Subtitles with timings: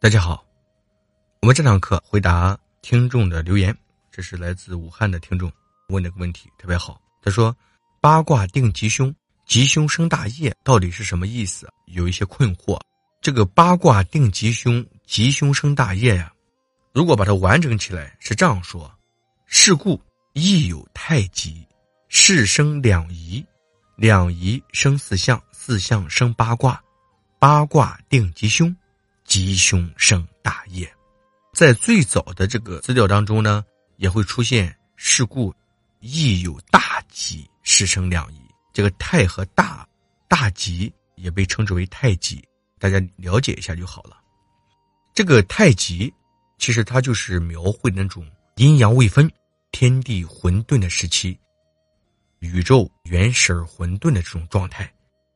[0.00, 0.44] 大家好，
[1.40, 3.76] 我们这堂课回答听众的留言，
[4.12, 5.50] 这是来自武汉的听众
[5.88, 7.00] 问了个问题，特别好。
[7.20, 7.54] 他说
[8.00, 9.12] ：“八卦定吉凶，
[9.44, 11.68] 吉凶生大业，到底是什么意思？
[11.86, 12.80] 有一些困惑。
[13.20, 16.32] 这个八卦定吉凶，吉凶生大业呀。
[16.92, 18.88] 如果把它完整起来，是这样说：
[19.46, 20.00] 事故
[20.32, 21.66] 亦有太极，
[22.08, 23.44] 事生两仪，
[23.96, 26.80] 两仪生四象，四象生八卦，
[27.40, 28.72] 八卦定吉凶。”
[29.28, 30.90] 吉凶生大业，
[31.52, 33.62] 在最早的这个资料当中呢，
[33.98, 35.54] 也会出现事故
[36.00, 38.40] 亦有大吉，事生两仪。
[38.72, 39.86] 这个太和大，
[40.28, 42.42] 大吉也被称之为太极，
[42.78, 44.16] 大家了解一下就好了。
[45.14, 46.12] 这个太极
[46.56, 49.30] 其实它就是描绘那种阴阳未分、
[49.72, 51.38] 天地混沌的时期，
[52.38, 54.90] 宇宙原始而混沌的这种状态，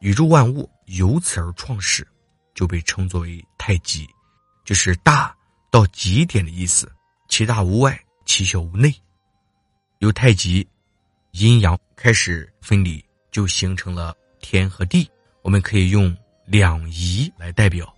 [0.00, 2.06] 宇宙万物由此而创始。
[2.54, 4.06] 就被称作为太极，
[4.62, 5.34] 就是大
[5.70, 6.92] 到极点的意思，
[7.30, 8.94] 其大无外，其小无内。
[10.00, 10.68] 由太极，
[11.30, 15.10] 阴阳开始分离，就形成了天和地。
[15.40, 17.90] 我们可以用两仪来代表，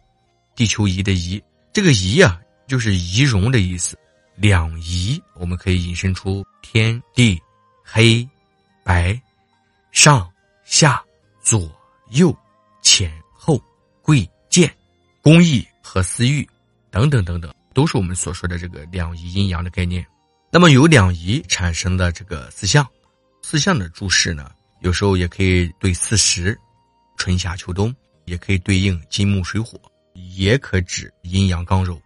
[0.54, 1.42] 地球仪的仪，
[1.72, 3.98] 这个仪啊，就是仪容的意思。
[4.36, 7.42] 两仪，我们可以引申出天地、
[7.82, 8.24] 黑
[8.84, 9.20] 白、
[9.90, 11.02] 上下、
[11.42, 11.68] 左
[12.10, 12.32] 右、
[12.82, 13.20] 前、
[15.26, 16.48] 公益和私欲，
[16.88, 20.06] 等等等等，都是我们所说的这个两仪阴阳的概念。
[20.52, 22.86] 那么由两仪产生的这个四象，
[23.42, 24.52] 四象的注释呢，
[24.82, 26.56] 有时候也可以对四时，
[27.16, 27.92] 春夏秋冬，
[28.24, 29.80] 也可以对应金木水火，
[30.36, 32.00] 也可指阴阳刚柔。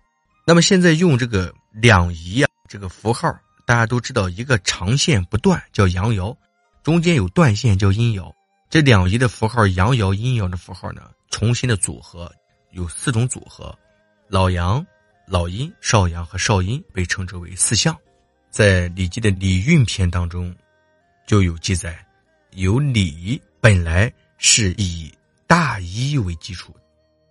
[0.47, 3.31] 那么现在用这个两仪啊，这个符号，
[3.67, 6.35] 大家都知道，一个长线不断叫阳爻，
[6.83, 8.33] 中间有断线叫阴爻。
[8.71, 12.35] 这两仪的符号，阳爻、阴爻的符号呢，重新的组合。
[12.73, 13.77] 有四种组合，
[14.29, 14.85] 老阳、
[15.27, 17.97] 老阴、少阳和少阴被称之为四象，
[18.51, 20.55] 在《礼记》的礼运篇当中
[21.27, 22.05] 就有记载，
[22.53, 25.13] 有礼本来是以
[25.47, 26.75] 大一为基础，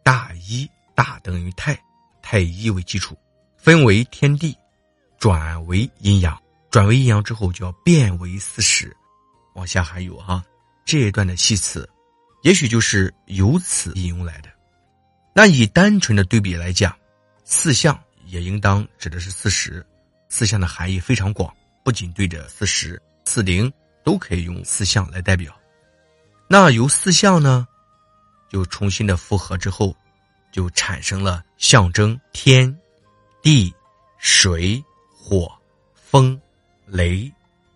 [0.04, 1.78] 大一大等于太，
[2.22, 3.18] 太一为基础，
[3.58, 4.56] 分为天地，
[5.18, 6.38] 转为阴阳，
[6.70, 8.96] 转为阴阳之后就要变为四时，
[9.56, 10.44] 往下还有哈
[10.86, 11.90] 这一段的系辞，
[12.44, 14.50] 也许就是由此引用来的。
[15.34, 16.96] 那以单纯的对比来讲，
[17.44, 19.86] 四象也应当指的是四十，
[20.28, 21.54] 四象的含义非常广，
[21.84, 23.72] 不仅对着四十、四零
[24.04, 25.56] 都可以用四象来代表。
[26.48, 27.68] 那由四象呢，
[28.50, 29.96] 就重新的复合之后，
[30.52, 32.76] 就产生了象征天、
[33.42, 33.74] 地、
[34.18, 34.84] 水、
[35.16, 35.52] 火、
[35.94, 36.40] 风、
[36.86, 37.32] 雷、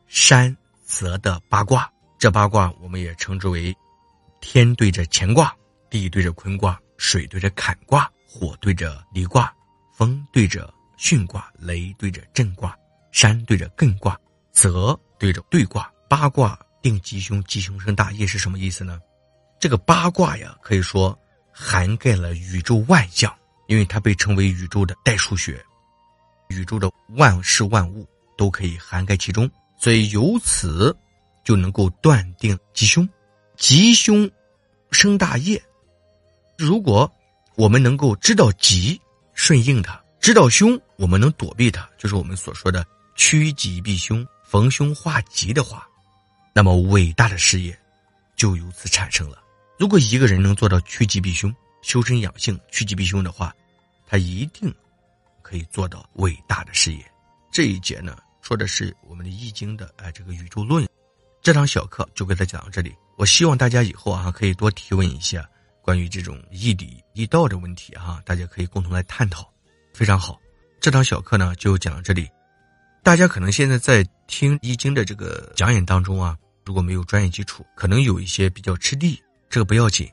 [0.07, 1.89] 山、泽的八卦。
[2.17, 3.75] 这八卦我们也称之为
[4.41, 5.55] 天对着乾卦，
[5.89, 6.79] 地对着坤卦。
[7.03, 9.53] 水对着坎卦，火对着离卦，
[9.93, 12.73] 风对着巽卦，雷对着震卦，
[13.11, 14.17] 山对着艮卦，
[14.53, 15.91] 泽对着兑卦。
[16.07, 19.01] 八卦定吉凶，吉凶生大业是什么意思呢？
[19.59, 21.17] 这个八卦呀，可以说
[21.51, 23.35] 涵盖了宇宙万象，
[23.67, 25.61] 因为它被称为宇宙的代数学，
[26.47, 30.95] 宇宙的万事万物都可以涵盖其中，所以由此
[31.43, 33.07] 就能够断定吉凶，
[33.57, 34.31] 吉凶
[34.91, 35.61] 生大业。
[36.63, 37.11] 如果
[37.55, 38.99] 我们能够知道吉，
[39.33, 42.85] 顺应它；知道凶，我们能躲避它，就是我们所说的
[43.15, 45.85] 趋吉避凶、逢凶化吉的话，
[46.53, 47.77] 那么伟大的事业
[48.37, 49.43] 就由此产生了。
[49.77, 53.53] 如果一个人能做到趋吉避凶、修身养性、趋吉避凶的话，
[54.07, 54.73] 他一定
[55.41, 57.05] 可以做到伟大的事业。
[57.51, 60.87] 这一节呢，说的是我们的易经的哎这个宇宙论。
[61.41, 62.95] 这堂小课就给他讲到这里。
[63.17, 65.45] 我希望大家以后啊可以多提问一下。
[65.83, 69.51] 关于这种易理易道的问题，哈，大家可以共同来探讨，
[69.93, 70.39] 非常好。
[70.79, 72.29] 这堂小课呢就讲到这里。
[73.03, 80.09] 大家可能现在在听易经的这个讲演当中啊，如果没有专业基础，可能有一些比较吃力，这个不要紧。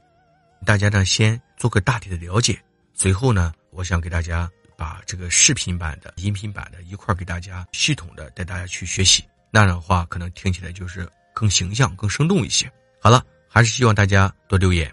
[0.66, 2.60] 大家呢先做个大体的了解，
[2.92, 9.22] 随后呢，我想给大家把这个视频版的、音频版的一块给大家系统的带大家去学习，
[9.52, 12.68] 那样的话可能听起来就是更形象、更生动一些。
[13.00, 14.92] 好了，还是希望大家多留言。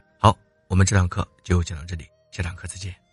[0.70, 3.07] 我们这堂课就讲到这里，下堂课再见。